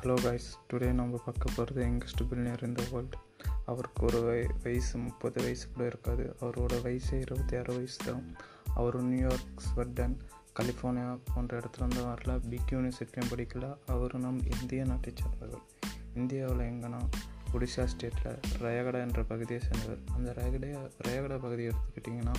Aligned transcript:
Hello 0.00 0.14
guys 0.22 0.48
today 0.72 0.92
நம்ம 0.92 1.16
பார்க்க 1.16 1.50
போகிறது 1.56 1.86
யங்கஸ்ட் 1.86 2.22
பில்லியர் 2.30 2.66
இந்த 2.66 2.82
வேர்ல்டு 2.90 3.18
அவருக்கு 3.66 4.04
ஒரு 4.04 4.20
வய 4.20 4.46
வயசு 4.62 4.98
முப்பது 4.98 5.42
வயசு 5.42 5.66
கூட 5.72 5.86
இருக்காது. 5.86 6.36
அவரோட 6.40 6.72
வயசே 6.84 7.12
இருபத்தி 7.12 7.56
ஆறு 7.56 7.74
வயசு 7.74 8.04
தான். 8.04 8.36
அவர் 8.74 9.02
நியூயார்க் 9.02 9.62
ஸ்வெட்டன் 9.64 10.16
கலிஃபோர்னியா 10.60 11.18
போன்ற 11.34 11.60
இடத்துலருந்து 11.60 12.04
வரல. 12.04 12.48
பிக் 12.48 12.70
யூனிவர்சிட்டியும் 12.70 13.30
படிக்கல. 13.30 13.76
அவர் 13.86 14.18
நம் 14.18 14.40
இந்திய 14.60 14.84
நாட்டை 14.84 15.12
சேர்ந்தவர். 15.16 15.62
இந்தியாவில் 16.14 16.70
எங்கன்னா 16.70 17.00
ஒடிசா 17.52 17.88
ஸ்டேட்டில் 17.96 18.40
ரயகடா 18.58 19.00
என்ற 19.00 19.22
பகுதியை 19.22 19.60
சேர்ந்தவர். 19.60 19.98
அந்த 20.14 20.34
ரயகடா 20.36 20.90
ரயகடா 21.08 21.38
பகுதியை 21.40 21.72
எடுத்துக்கிட்டிங்கன்னா 21.72 22.34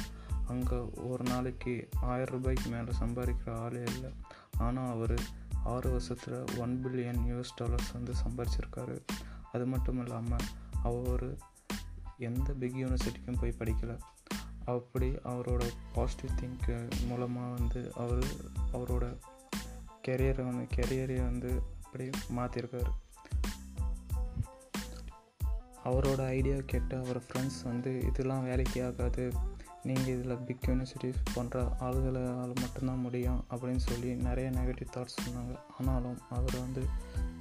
அங்கே 0.48 0.75
ஒரு 0.96 1.23
நாளைக்கு 1.23 1.89
ஆயிரம் 2.02 2.34
ரூபாய்க்கு 2.34 2.70
மேலே 2.70 2.92
சம்பாதிக்கிற 3.00 3.51
ஆளே 3.51 3.84
இல்லை. 3.84 4.09
ஆனால் 4.57 4.92
அவர் 4.92 5.39
ஆறு 5.64 5.92
வருஷத்தில் 5.92 6.46
ஒன் 6.57 6.82
பில்லியன் 6.86 7.20
யூஎஸ் 7.28 7.56
டாலர்ஸ் 7.56 7.92
வந்து 7.92 8.14
சம்பாரிச்சிருக்காரு. 8.25 9.00
அது 9.51 9.65
மட்டும் 9.65 10.06
இல்லாமல் 10.06 10.46
அவர் 10.84 11.37
எந்த 12.18 12.54
பிக் 12.54 12.75
யூனிவர்சிட்டிக்கும் 12.75 13.39
போய் 13.42 13.56
படிக்கலை. 13.60 14.00
அப்படி 14.65 15.10
அவரோட 15.10 15.70
பாசிட்டிவ் 15.93 16.39
திங்க் 16.39 16.89
மூலமாக 17.07 17.50
வந்து 17.50 17.93
அவர் 17.93 18.24
அவரோட 18.74 19.18
கெரியரை 20.07 20.43
வந்து 20.43 20.75
கெரியரை 20.75 21.24
வந்து 21.24 21.62
அப்படி 21.86 22.09
மாற்றிருக்காரு 22.36 22.92
அவரோட 25.86 26.25
ஐடியா 26.25 26.56
கேட்டு 26.65 26.98
அவர் 26.98 27.18
ஃப்ரெண்ட்ஸ் 27.18 27.64
வந்து 27.64 28.01
இதெல்லாம் 28.01 28.43
வேலைக்கு 28.43 28.86
ஆகாது. 28.86 29.34
நீங்கள் 29.84 30.20
இதில் 30.20 30.38
பிக் 30.38 30.66
யூனிவர்சிட்டிஸ் 30.68 31.21
போன்ற 31.34 31.64
ஆளுகளால் 31.80 32.59
மட்டும்தான் 32.59 33.00
முடியும் 33.00 33.45
அப்படின்னு 33.50 33.78
சொல்லி 33.78 34.16
நிறைய 34.16 34.50
நெகட்டிவ் 34.50 34.94
தாட்ஸ் 34.94 35.18
சொன்னாங்க. 35.23 35.60
ஆனாலும் 35.80 36.20
அவர் 36.30 36.60
வந்து 36.60 36.84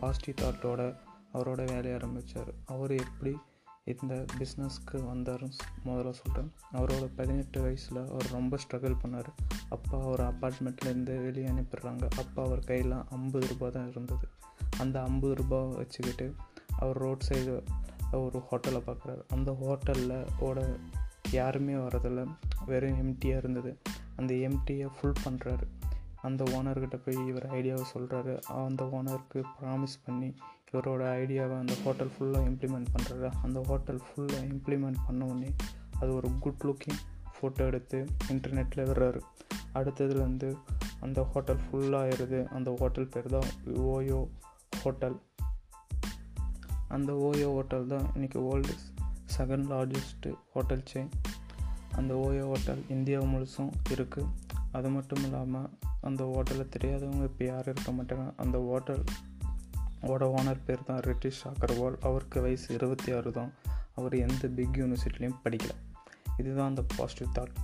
பாசிட்டிவ் 0.01 0.49
தாட்டோட 0.49 0.97
அவரோட 1.35 1.65
வேலையை 1.65 1.93
ஆரம்பித்தார் 1.93 2.53
அவர் 2.67 2.91
எப்படி 2.91 3.37
இந்த 3.85 4.25
பிஸ்னஸ்க்கு 4.39 4.93
வந்தாருன்னு 4.93 5.53
முதல்ல 5.85 6.11
சொல்கிறேன் 6.11 6.53
அவரோட 6.73 7.11
பதினெட்டு 7.17 7.63
வயசில் 7.63 7.97
அவர் 7.97 8.31
ரொம்ப 8.31 8.57
ஸ்ட்ரகிள் 8.57 8.97
பண்ணார். 9.05 9.31
அப்பா 9.69 9.99
அவர் 10.03 10.21
அப்பார்ட்மெண்ட்லேருந்து 10.21 11.23
வெளியே 11.23 11.47
அனுப்பிடுறாங்க. 11.47 12.09
அப்பா 12.17 12.43
அவர் 12.43 12.65
கையில் 12.65 12.95
ஐம்பது 13.11 13.47
ரூபா 13.47 13.69
தான் 13.69 13.91
இருந்தது. 13.91 14.29
அந்த 14.79 15.03
ஐம்பது 15.03 15.35
ரூபா 15.35 15.65
வச்சுக்கிட்டு 15.65 16.35
அவர் 16.79 16.99
ரோட் 16.99 17.27
சைடு 17.29 17.63
ஒரு 18.13 18.43
ஹோட்டலை 18.51 18.81
பார்க்குறாரு 18.87 19.23
அந்த 19.29 19.53
ஹோட்டலில் 19.53 20.27
ஓட 20.39 20.77
யாருமே 21.33 21.73
வரதில்ல 21.73 22.27
வெறும் 22.67 22.99
எம்டியாக 23.03 23.37
இருந்தது. 23.37 23.79
அந்த 24.17 24.35
எம்டியை 24.35 24.89
ஃபுல் 25.01 25.13
பண்ணுறாரு 25.25 25.67
அந்த 26.23 26.45
ஓனர்கிட்ட 26.45 27.01
போய் 27.05 27.27
இவர் 27.27 27.47
ஐடியாவை 27.47 27.85
சொல்கிறாரு 27.95 28.41
அந்த 28.41 28.85
ஓனருக்கு 28.85 29.45
ப்ராமிஸ் 29.61 29.97
பண்ணி 30.05 30.35
இவரோட 30.73 31.03
ஐடியாவை 31.21 31.59
அந்த 31.59 31.75
ஹோட்டல் 31.85 32.11
ஃபுல்லாக 32.19 32.49
இம்ப்ளிமெண்ட் 32.51 32.87
பண்ணுறாரு 32.93 33.33
அந்த 33.43 33.61
ஹோட்டல் 33.67 34.01
ஃபுல்லாக 34.09 34.45
இம்ப்ளிமெண்ட் 34.53 34.97
பண்ண 35.07 35.25
உடனே 35.25 35.55
அது 36.01 36.15
ஒரு 36.15 36.29
குட் 36.41 36.61
லுக்கிங் 36.65 36.99
ஃபோட்டோ 37.35 37.67
எடுத்து 37.67 38.07
இன்டர்நெட்டில் 38.29 38.85
விடுறாரு. 38.85 39.21
அடுத்ததுலேருந்து 39.75 40.57
அந்த 41.01 41.23
ஹோட்டல் 41.23 41.57
ஃபுல்லாக 41.57 42.05
ஆயிடுது. 42.05 42.47
அந்த 42.49 42.77
ஹோட்டல் 42.79 43.07
பேர் 43.07 43.27
தான் 43.27 43.49
ஓயோ 43.67 44.29
ஹோட்டல் 44.83 45.21
அந்த 46.89 47.13
ஓயோ 47.13 47.53
ஹோட்டல் 47.53 47.87
தான் 47.87 48.07
இன்றைக்கி 48.15 48.49
world 48.49 48.75
second 49.41 49.69
largest 49.73 50.35
hotel 50.53 50.83
chain 50.93 51.11
அந்த 51.95 52.15
ஓயோ 52.15 52.47
ஹோட்டல் 52.47 52.83
இந்தியா 52.89 53.21
முழுசும் 53.21 53.73
இருக்குது 53.91 54.31
அது 54.73 54.89
மட்டும் 54.89 55.23
இல்லாமல் 55.23 55.71
அந்த 56.01 56.25
ஹோட்டலில் 56.25 56.73
தெரியாதவங்க 56.77 57.25
இப்போ 57.25 57.45
யாரும் 57.45 57.75
இருக்க 57.75 57.93
மாட்டாங்க. 57.93 58.33
அந்த 58.37 58.59
ஹோட்டல் 58.59 59.05
ஓட 60.03 60.35
ஓனர் 60.39 60.61
பேர் 60.67 60.85
தான் 60.85 61.01
ரிட்டிஷ் 61.01 61.47
அகர்வால். 61.47 61.97
அவருக்கு 62.01 62.41
வயசு 62.41 62.75
இருபத்தி 62.75 63.13
ஆறு 63.13 63.33
தான். 63.33 63.53
அவர் 63.95 64.15
எந்த 64.15 64.49
பிக் 64.49 64.77
யூனிவர்சிட்டிலையும் 64.77 65.41
படிக்கல. 65.45 65.71
இதுதான் 66.37 66.69
அந்த 66.69 66.85
பாசிட்டிவ் 66.97 67.45
தாட் 67.45 67.57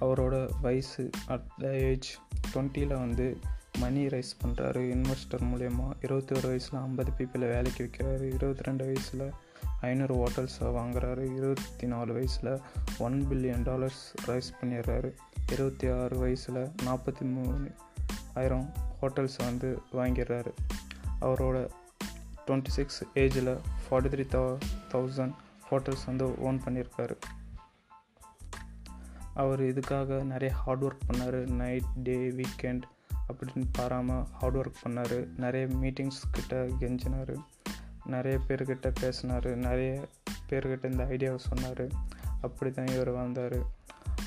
அவரோட 0.00 0.50
வயசு 0.60 1.10
அட் 1.26 1.56
த 1.58 1.70
ஏஜ் 1.78 2.18
டுவெண்ட்டியில் 2.54 2.98
வந்து 2.98 3.38
மணி 3.78 4.06
ரைஸ் 4.06 4.38
பண்ணுறாரு 4.44 4.80
இன்வெஸ்டர் 4.94 5.44
மூலயமா 5.52 5.92
இருபத்தி 6.02 6.34
ஒரு 6.36 6.46
வயசில் 6.46 6.78
ஐம்பது 6.78 7.10
பீப்பிளை 7.18 7.46
வேலைக்கு 7.54 7.84
வைக்கிறாரு. 7.84 8.26
இருபத்தி 8.34 8.62
ரெண்டு 8.62 8.84
வயசில் 8.84 9.32
ஐநூறு 9.80 10.14
ஹோட்டல்ஸை 10.14 10.60
வாங்குறாரு. 10.60 11.34
இருபத்தி 11.36 11.86
நாலு 11.86 12.12
வயசில் 12.12 12.60
ஒன் 12.98 13.26
பில்லியன் 13.30 13.62
டாலர்ஸ் 13.62 14.14
ரைஸ் 14.26 14.52
பண்ணிடுறாரு. 14.60 15.12
இருபத்தி 15.52 15.90
ஆறு 15.90 16.18
வயசில் 16.18 16.70
நாற்பத்தி 16.84 17.20
மூணு 17.20 17.70
ஆயிரம் 18.34 18.72
ஹோட்டல்ஸை 19.02 19.44
வந்து 19.44 19.82
வாங்கிடுறாரு. 19.92 20.52
அவரோட 21.20 21.68
டுவெண்ட்டி 22.46 22.68
சிக்ஸ் 22.68 23.04
ஏஜில் 23.14 23.58
forty 23.88 24.10
three 24.14 24.26
thou 24.26 24.58
thousand 24.92 25.32
hotels 25.70 26.06
வந்து 26.06 26.38
ஓன் 26.38 26.62
பண்ணியிருக்காரு. 26.64 27.16
அவர் 29.34 29.60
இதுக்காக 29.60 30.22
நிறைய 30.22 30.54
ஹார்ட் 30.54 30.84
ஒர்க் 30.84 30.98
பண்ணார். 31.08 31.46
நைட் 31.50 31.90
டே 31.94 32.16
வீக்கெண்ட் 32.30 32.82
அப்படின்னு 33.28 33.64
பாராமல் 33.72 34.26
ஹார்ட் 34.32 34.56
ஒர்க் 34.56 34.86
பண்ணார். 34.86 35.28
நிறைய 35.36 35.66
மீட்டிங்ஸ் 35.66 36.22
கிட்ட 36.32 36.66
கெஞ்சினார். 36.80 37.36
நிறைய 38.04 38.38
பேர்கிட்ட 38.48 38.92
பேசினார் 39.00 39.56
நிறைய 39.56 40.08
பேர்கிட்ட 40.50 40.90
இந்த 40.90 41.04
ஐடியாவை 41.04 41.36
சொன்னார். 41.36 41.86
அப்படி 42.40 42.70
தான் 42.70 42.86
இவர் 42.86 43.10
வந்தார். 43.10 43.80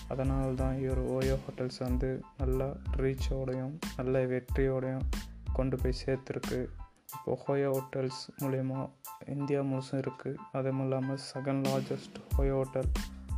அதனால 0.08 0.54
தான் 0.54 0.80
இவர் 0.80 1.02
ஓயோ 1.04 1.38
ஹோட்டல்ஸ் 1.44 1.80
வந்து 1.80 2.22
நல்லா 2.38 2.72
ரீச்சோடையும் 2.98 3.74
நல்ல 3.98 4.26
வெற்றியோடையும் 4.26 5.06
கொண்டு 5.54 5.78
போய் 5.78 6.02
சேர்த்துருக்கு. 6.06 6.70
இப்போ 7.14 7.42
ஹோயோ 7.48 7.70
ஹோட்டல்ஸ் 7.76 8.22
மூலயமா 8.42 8.90
இந்தியா 9.26 9.62
முழுசும் 9.62 10.02
இருக்குது 10.04 10.36
அதுவும் 10.52 10.82
இல்லாமல் 10.82 11.20
செகண்ட் 11.34 11.66
லார்ஜஸ்ட் 11.68 12.18
ஹோயோ 12.38 12.56
ஹோட்டல் 12.56 12.92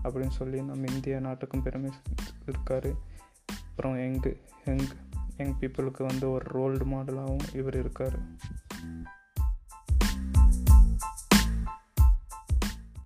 அப்படின்னு 0.03 0.35
சொல்லி 0.39 0.61
நம்ம 0.61 0.91
இந்திய 0.93 1.19
நாட்டுக்கும் 1.19 1.63
பெருமை 1.63 1.91
இருக்கார். 2.45 2.91
அப்புறம் 3.69 3.97
எங்கு 3.97 4.41
எங் 4.65 4.87
யங் 5.37 5.55
பீப்புளுக்கு 5.59 6.03
வந்து 6.05 6.31
ஒரு 6.31 6.45
ரோல்டு 6.49 6.85
மாடலாகவும் 6.85 7.55
இவர் 7.55 7.77
இருக்கார். 7.77 8.17